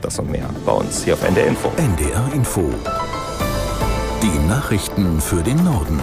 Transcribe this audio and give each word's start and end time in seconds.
Das 0.00 0.18
und 0.18 0.30
mehr 0.30 0.48
bei 0.64 0.72
uns 0.72 1.04
hier 1.04 1.14
auf 1.14 1.22
NDR 1.22 1.48
Info. 1.48 1.70
NDR 1.76 2.32
Info. 2.32 2.70
Die 4.22 4.48
Nachrichten 4.48 5.20
für 5.20 5.42
den 5.42 5.62
Norden. 5.62 6.00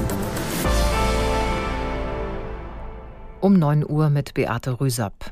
Um 3.39 3.57
9 3.57 3.89
Uhr 3.89 4.09
mit 4.09 4.35
Beate 4.35 4.79
Rüsapp. 4.79 5.31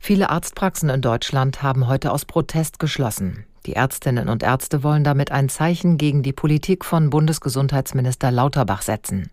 Viele 0.00 0.30
Arztpraxen 0.30 0.88
in 0.88 1.00
Deutschland 1.00 1.62
haben 1.62 1.86
heute 1.86 2.10
aus 2.10 2.24
Protest 2.24 2.80
geschlossen. 2.80 3.44
Die 3.66 3.74
Ärztinnen 3.74 4.28
und 4.28 4.42
Ärzte 4.42 4.82
wollen 4.82 5.04
damit 5.04 5.30
ein 5.30 5.48
Zeichen 5.48 5.96
gegen 5.96 6.22
die 6.24 6.32
Politik 6.32 6.84
von 6.84 7.10
Bundesgesundheitsminister 7.10 8.32
Lauterbach 8.32 8.82
setzen. 8.82 9.30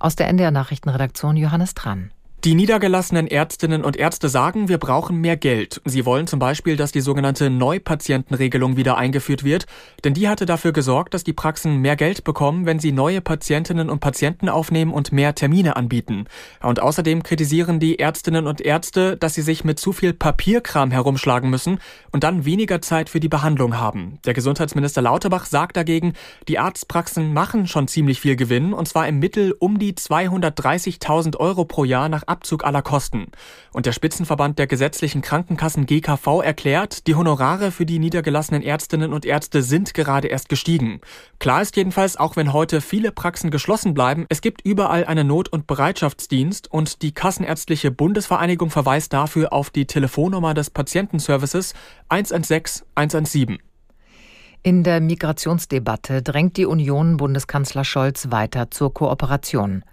Aus 0.00 0.16
der 0.16 0.28
NDR 0.28 0.50
Nachrichtenredaktion 0.50 1.36
Johannes 1.36 1.74
Tran. 1.74 2.10
Die 2.46 2.54
niedergelassenen 2.54 3.26
Ärztinnen 3.26 3.82
und 3.82 3.96
Ärzte 3.96 4.28
sagen, 4.28 4.68
wir 4.68 4.78
brauchen 4.78 5.20
mehr 5.20 5.36
Geld. 5.36 5.80
Sie 5.84 6.06
wollen 6.06 6.28
zum 6.28 6.38
Beispiel, 6.38 6.76
dass 6.76 6.92
die 6.92 7.00
sogenannte 7.00 7.50
Neupatientenregelung 7.50 8.76
wieder 8.76 8.96
eingeführt 8.96 9.42
wird, 9.42 9.66
denn 10.04 10.14
die 10.14 10.28
hatte 10.28 10.46
dafür 10.46 10.70
gesorgt, 10.70 11.12
dass 11.12 11.24
die 11.24 11.32
Praxen 11.32 11.78
mehr 11.78 11.96
Geld 11.96 12.22
bekommen, 12.22 12.64
wenn 12.64 12.78
sie 12.78 12.92
neue 12.92 13.20
Patientinnen 13.20 13.90
und 13.90 13.98
Patienten 13.98 14.48
aufnehmen 14.48 14.92
und 14.92 15.10
mehr 15.10 15.34
Termine 15.34 15.74
anbieten. 15.74 16.26
Und 16.62 16.80
außerdem 16.80 17.24
kritisieren 17.24 17.80
die 17.80 17.98
Ärztinnen 17.98 18.46
und 18.46 18.60
Ärzte, 18.60 19.16
dass 19.16 19.34
sie 19.34 19.42
sich 19.42 19.64
mit 19.64 19.80
zu 19.80 19.92
viel 19.92 20.12
Papierkram 20.12 20.92
herumschlagen 20.92 21.50
müssen 21.50 21.80
und 22.12 22.22
dann 22.22 22.44
weniger 22.44 22.80
Zeit 22.80 23.10
für 23.10 23.18
die 23.18 23.28
Behandlung 23.28 23.76
haben. 23.76 24.20
Der 24.24 24.34
Gesundheitsminister 24.34 25.02
Lauterbach 25.02 25.46
sagt 25.46 25.76
dagegen, 25.76 26.12
die 26.46 26.60
Arztpraxen 26.60 27.34
machen 27.34 27.66
schon 27.66 27.88
ziemlich 27.88 28.20
viel 28.20 28.36
Gewinn, 28.36 28.72
und 28.72 28.86
zwar 28.86 29.08
im 29.08 29.18
Mittel 29.18 29.52
um 29.58 29.80
die 29.80 29.94
230.000 29.94 31.38
Euro 31.38 31.64
pro 31.64 31.82
Jahr 31.82 32.08
nach 32.08 32.22
Abzug 32.36 32.66
aller 32.66 32.82
Kosten. 32.82 33.28
Und 33.72 33.86
der 33.86 33.92
Spitzenverband 33.92 34.58
der 34.58 34.66
gesetzlichen 34.66 35.22
Krankenkassen 35.22 35.86
GKV 35.86 36.42
erklärt, 36.42 37.06
die 37.06 37.14
Honorare 37.14 37.70
für 37.70 37.86
die 37.86 37.98
niedergelassenen 37.98 38.62
Ärztinnen 38.62 39.14
und 39.14 39.24
Ärzte 39.24 39.62
sind 39.62 39.94
gerade 39.94 40.28
erst 40.28 40.50
gestiegen. 40.50 41.00
Klar 41.38 41.62
ist 41.62 41.76
jedenfalls, 41.76 42.18
auch 42.18 42.36
wenn 42.36 42.52
heute 42.52 42.82
viele 42.82 43.10
Praxen 43.10 43.50
geschlossen 43.50 43.94
bleiben, 43.94 44.26
es 44.28 44.42
gibt 44.42 44.60
überall 44.66 45.06
einen 45.06 45.26
Not- 45.26 45.48
und 45.48 45.66
Bereitschaftsdienst 45.66 46.70
und 46.70 47.00
die 47.00 47.12
Kassenärztliche 47.12 47.90
Bundesvereinigung 47.90 48.68
verweist 48.68 49.14
dafür 49.14 49.54
auf 49.54 49.70
die 49.70 49.86
Telefonnummer 49.86 50.52
des 50.52 50.68
Patientenservices 50.68 51.72
116 52.10 52.86
117. 52.94 53.58
In 54.62 54.82
der 54.82 55.00
Migrationsdebatte 55.00 56.22
drängt 56.22 56.56
die 56.56 56.66
Union 56.66 57.16
Bundeskanzler 57.16 57.84
Scholz 57.84 58.30
weiter 58.30 58.70
zur 58.70 58.92
Kooperation. 58.92 59.84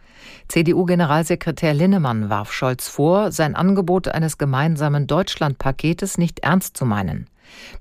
CDU-Generalsekretär 0.48 1.74
Linnemann 1.74 2.30
warf 2.30 2.52
Scholz 2.54 2.88
vor, 2.88 3.32
sein 3.32 3.56
Angebot 3.56 4.08
eines 4.08 4.38
gemeinsamen 4.38 5.08
Deutschlandpaketes 5.08 6.18
nicht 6.18 6.40
ernst 6.40 6.78
zu 6.78 6.86
meinen. 6.86 7.28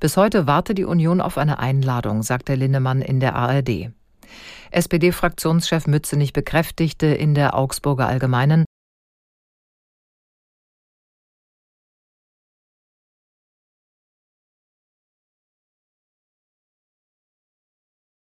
Bis 0.00 0.16
heute 0.16 0.46
warte 0.46 0.74
die 0.74 0.84
Union 0.84 1.20
auf 1.20 1.38
eine 1.38 1.58
Einladung, 1.58 2.22
sagte 2.22 2.54
Linnemann 2.54 3.02
in 3.02 3.20
der 3.20 3.34
ARD. 3.34 3.90
SPD-Fraktionschef 4.70 5.86
Mützenich 5.86 6.32
bekräftigte 6.32 7.06
in 7.06 7.34
der 7.34 7.56
Augsburger 7.56 8.06
Allgemeinen, 8.06 8.64